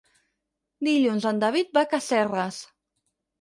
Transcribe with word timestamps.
Dilluns 0.87 1.27
en 1.33 1.41
David 1.43 1.69
va 1.79 1.85
a 1.87 1.89
Casserres. 1.93 2.59